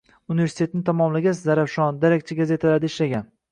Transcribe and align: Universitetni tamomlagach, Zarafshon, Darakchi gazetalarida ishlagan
Universitetni 0.35 0.81
tamomlagach, 0.87 1.37
Zarafshon, 1.45 2.01
Darakchi 2.07 2.41
gazetalarida 2.43 2.93
ishlagan 2.93 3.33